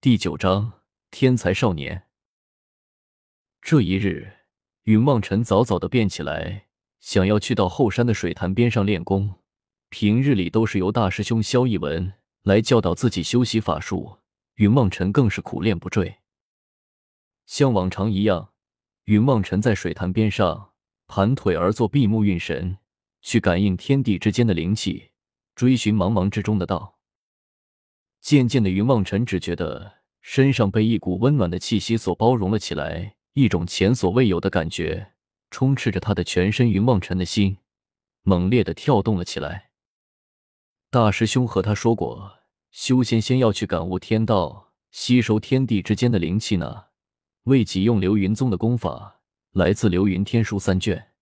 [0.00, 0.74] 第九章
[1.10, 2.04] 天才少年。
[3.60, 4.32] 这一日，
[4.84, 6.68] 云望尘早早的便起来，
[7.00, 9.40] 想要去到后山的水潭边上练功。
[9.88, 14.18] 平日里都是由大师兄萧逸文来教导自己修习法术，
[14.54, 16.18] 云望尘更是苦练不坠。
[17.44, 18.52] 像往常一样，
[19.06, 20.74] 云望尘在水潭边上
[21.08, 22.78] 盘腿而坐，闭目运神，
[23.20, 25.10] 去感应天地之间的灵气，
[25.56, 26.97] 追寻茫茫之中的道。
[28.28, 35.14] 渐渐的，云望尘只觉得身上被一股温暖的气息所包容了起来，一种前所未有的感觉
[35.50, 36.70] 充斥着他的全身。
[36.70, 37.56] 云望尘的心
[38.24, 39.70] 猛烈的跳动了起来。
[40.90, 42.40] 大师兄和他说过，
[42.70, 46.88] 修仙先要去感悟天道，吸收天地之间的灵气呢。
[47.44, 51.12] 为己用流云宗的功法，来自《流云天书》三卷。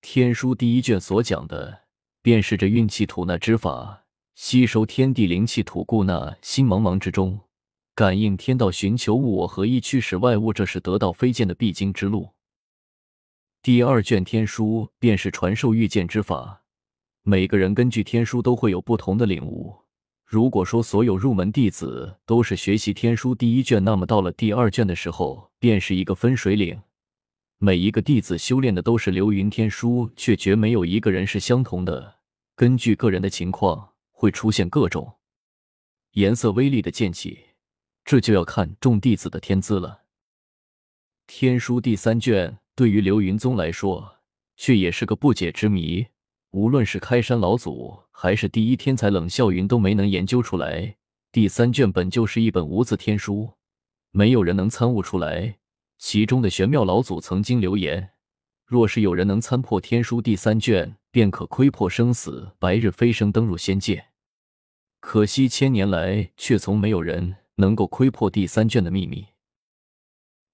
[0.00, 1.82] 天书第一卷所讲的，
[2.20, 4.03] 便是这运气吐纳之法。
[4.34, 7.38] 吸收天地灵气，吐故纳心茫茫之中，
[7.94, 12.30] 感应天道，寻求物我合一，驱使外物，这是得道飞剑的必经之路。
[13.62, 16.62] 第二卷天书便是传授御剑之法，
[17.22, 19.72] 每个人根据天书都会有不同的领悟。
[20.26, 26.82] 如果说所有入门弟子都是学习天书第一卷，那么到了第二卷的时候，便是一个分水岭。
[27.58, 32.16] 每一个弟子修炼的都是流云天书，却绝没有一个人是相同的。
[32.56, 33.93] 根据个人的情况。
[34.24, 35.16] 会出现各种
[36.12, 37.38] 颜色、威力的剑气，
[38.06, 40.04] 这就要看众弟子的天资了。
[41.26, 44.20] 天书第三卷对于流云宗来说，
[44.56, 46.06] 却也是个不解之谜。
[46.52, 50.96] 无论是开山老祖，还是第一天才冷笑云，都没能研究出来。
[51.30, 53.52] 第三卷本就是一本无字天书，
[54.10, 55.58] 没有人能参悟出来
[55.98, 56.82] 其中的玄妙。
[56.82, 58.12] 老祖曾经留言：
[58.64, 64.06] 若是有人能参破天书第三卷，便可窥破生死，白日飞升，登入仙界。
[65.06, 69.26] 可惜千年来，却从没有人能够窥破第三卷的秘密。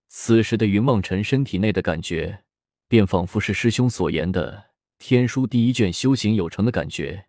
[0.08, 2.42] 此时的云梦尘身体内的感觉，
[2.88, 7.28] 便仿佛是师兄所言的天书第一卷修行有成的感觉，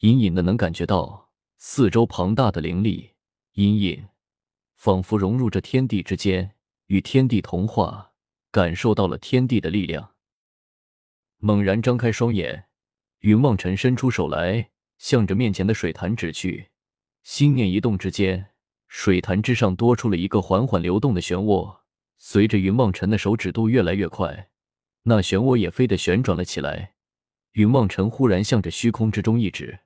[0.00, 3.12] 隐隐的能感觉到四周庞大的灵力，
[3.54, 4.08] 隐隐
[4.76, 6.54] 仿佛融入这天地之间，
[6.88, 8.12] 与天地同化，
[8.52, 10.12] 感受到了天地的力量。
[11.38, 12.66] 猛然张开双眼，
[13.20, 14.70] 云梦尘伸出手来。
[15.00, 16.68] 向着面前的水潭指去，
[17.22, 18.50] 心念一动之间，
[18.86, 21.80] 水潭之上多出了一个缓缓流动的漩涡。
[22.18, 24.50] 随着云望尘的手指度越来越快，
[25.04, 26.96] 那漩涡也飞得旋转了起来。
[27.52, 29.80] 云望尘忽然向着虚空之中一指，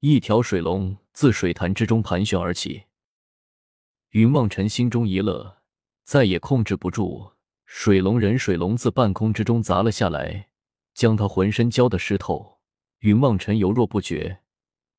[0.00, 2.84] 一条水龙自水潭之中盘旋而起。
[4.12, 5.58] 云望尘心中一乐，
[6.02, 7.32] 再也控制不住，
[7.66, 10.48] 水龙人水龙自半空之中砸了下来，
[10.94, 12.51] 将他浑身浇得湿透。
[13.02, 14.42] 云望尘犹若不觉，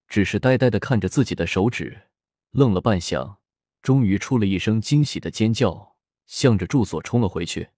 [0.09, 2.09] 只是呆呆的看着自己的手指，
[2.51, 3.37] 愣了半晌，
[3.81, 5.95] 终于出了一声惊喜的尖叫，
[6.27, 7.69] 向着住所冲了回去。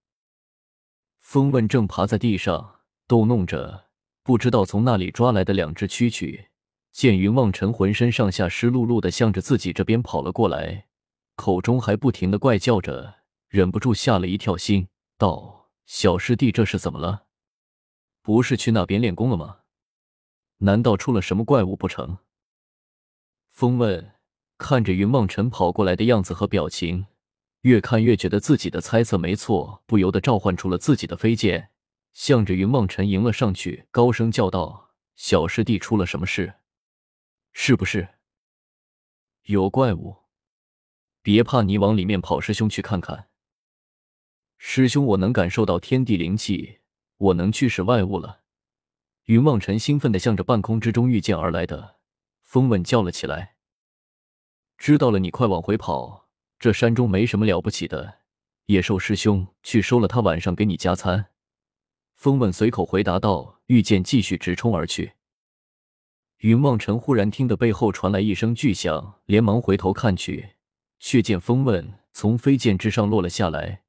[1.20, 3.90] 风问正爬在地上逗弄着
[4.24, 6.48] 不知道从哪里抓来的两只蛐蛐，
[6.92, 10.88] 见云望尘浑身上下湿漉漉的向着自己这边跑了过来，
[11.36, 14.88] 口中还不停的怪叫着，忍不住吓了一跳，心
[15.20, 17.26] 道：“小师弟这是怎么了？
[18.24, 19.60] 不是去那边练功了吗？”
[20.60, 22.20] 难道出了什么怪物不成？
[23.52, 24.14] 风问，
[24.58, 27.08] 看着云梦尘跑过来的样子和表情，
[27.62, 31.72] 越看越觉得自己的猜测没错，不由得召唤出了自己的飞剑，
[32.14, 36.56] 向着云梦尘迎了上去，高声叫道：“小师弟，出了什么事？
[37.52, 38.08] 是不是
[39.44, 40.24] 有怪物？
[41.22, 43.30] 别怕，你往里面跑，师兄去看看。
[44.58, 46.80] 师兄，我能感受到天地灵气，
[47.18, 48.44] 我能驱使外物了。”
[49.26, 51.96] 云望尘兴奋地向着半空之中御剑而来的
[52.44, 53.56] 风问叫了起来
[54.78, 56.30] ：“知道了，你快往回跑！
[56.60, 58.20] 这山中没什么了不起的，
[58.68, 61.32] 野兽师兄去收了他，晚上给你加餐。”
[62.14, 65.14] 风问随口回答道，御剑继续直冲而去。
[66.40, 70.52] 云望尘忽然听得背后传来一声巨响，连忙回头看去，
[71.00, 73.82] 却见风问从飞剑之上落了下来，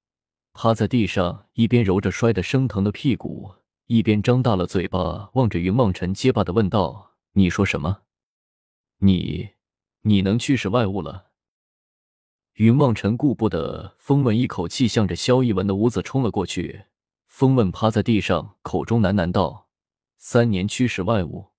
[0.54, 3.56] 趴在地上，一边揉着摔得生疼的屁股。
[3.86, 8.02] 一边张大了嘴巴望着云望尘，结巴的问道：“你说什么？
[8.98, 9.50] 你，
[10.02, 11.30] 你能驱使外物了？”
[12.54, 16.86] 云望尘顾不得风问，一口气向着萧逸文的屋子冲了过去。
[17.28, 19.68] 风问趴在地上，口中喃喃道
[20.18, 21.52] ：“三年驱使外物，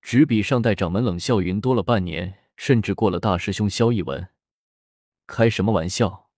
[0.00, 4.28] 只比上代掌门冷笑云多了半年，甚至过了大师兄萧逸文。
[5.26, 6.30] 开什么玩笑？”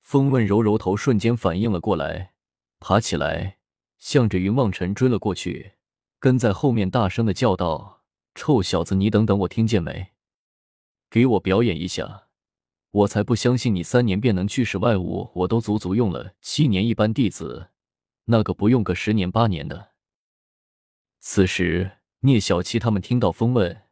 [0.00, 2.32] 风问揉揉头，瞬间反应了过来，
[2.78, 3.58] 爬起来。
[4.02, 5.74] 向着云望尘追了过去，
[6.18, 8.02] 跟在后面大声的叫道
[8.34, 10.10] ：“臭小子，你等等，我听见没？
[11.08, 12.26] 给我表演一下，
[12.90, 17.68] 我才不相信你三年便能驱使外物，我都足足用了七年一般弟子，
[18.24, 19.92] 那个不用个十年八年的。
[21.20, 23.82] 此时，聂小七他们听到风问，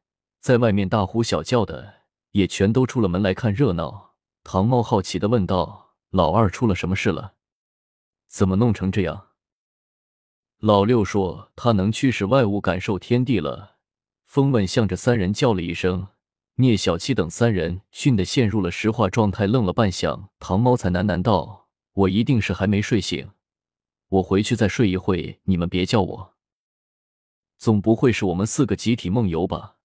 [0.40, 2.00] 在外面大呼小叫的，
[2.32, 4.16] 也全都出了门来看热闹。
[4.42, 7.34] 唐猫好奇的问道：“老二出了什么事了？
[8.26, 9.28] 怎么弄成这样？”
[10.60, 13.76] 老六说：“他能驱使外物，感受天地了。”
[14.26, 16.08] 风问向着三人叫了一声。
[16.56, 20.28] 聂小七等三人训得陷入了石化状态，愣了半晌。
[20.38, 23.30] 唐猫才喃喃道：“我一定是还没睡醒，
[24.10, 26.34] 我回去再睡一会，你们别叫我。
[27.56, 29.76] 总不会是我们四个集体梦游吧？”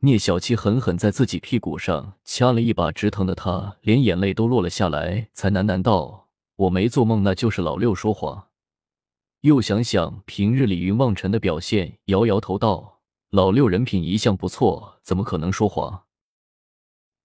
[0.00, 8.48] 聂小七狠狠在自己屁股上掐了一把，直疼的他连眼泪都落了下来，才喃喃道：“我没做梦，那就是老六说谎。”
[9.44, 13.02] 又想想平日里云望尘的表现，摇摇头道。
[13.28, 16.06] 老六人品一向不错，怎么可能说谎？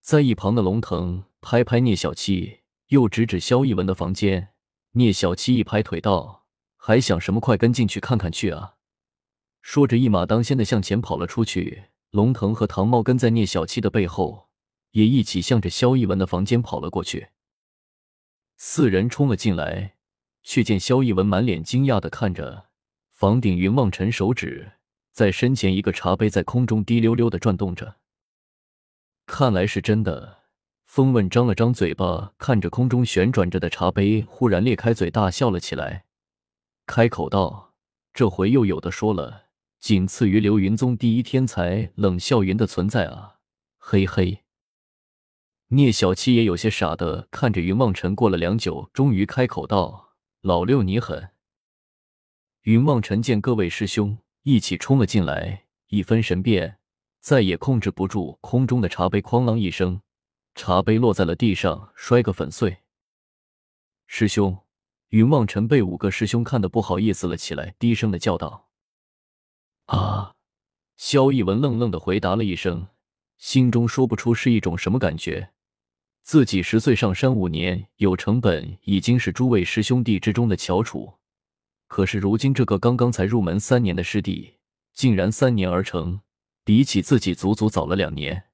[0.01, 4.49] 在一旁的龙腾拍拍聂小七，又指指萧逸文的房间。
[4.91, 6.45] 聂小七一拍腿道
[6.75, 7.39] ：“还想什么？
[7.39, 8.73] 快跟进去看看去啊！”
[9.63, 11.85] 说着，一马当先的向前跑了出去。
[12.11, 14.49] 龙腾和唐茂跟在聂小七的背后，
[14.91, 17.29] 也一起向着萧逸文的房间跑了过去。
[18.57, 19.95] 四人冲了进来，
[20.43, 22.67] 却见萧逸文满脸惊讶的看着
[23.09, 24.73] 房顶，云望尘手指。
[25.11, 27.97] 在身前，一个茶杯在空中滴溜溜的转动着，
[29.25, 30.39] 看来是真的。
[30.85, 36.05] 风问张了张嘴巴，看着空中旋转着的茶杯，忽然咧开嘴大笑了起来，
[36.87, 37.75] 开口道
[38.11, 39.47] ：“这回又有的说了，
[39.79, 43.35] 仅次于流云宗第一天才冷笑云的存在啊！”
[43.77, 44.45] 嘿嘿。
[45.67, 50.08] 聂小七也有些傻的看着云望尘，过了良久，终于开口道
[50.41, 51.31] ：“老六，你狠。”
[52.63, 54.17] 云望尘见各位师兄。
[54.43, 56.79] 一起冲了进来，一分神变，
[57.19, 60.01] 再也控制不住空中的茶杯，哐啷一声，
[60.55, 62.77] 茶杯落在了地上，摔个粉碎。
[64.07, 64.57] 师兄，
[65.09, 68.69] 云望尘被五个师兄看得不好意思了起来，低声的叫道
[69.87, 70.33] ：“啊！”
[70.95, 72.87] 萧逸文愣愣的回答了一声，
[73.37, 75.51] 心中说不出是一种什么感觉。
[76.21, 81.13] 自己十岁上山五年，有成本已经是诸位师兄弟之中的翘楚。
[81.87, 84.53] 可是如今这个刚刚才入门三年的师弟，
[84.93, 86.21] 竟然三年而成，
[86.63, 88.48] 比起自己足足早了两年。